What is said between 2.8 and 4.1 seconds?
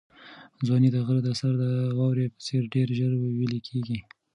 ژر ویلې کېږي.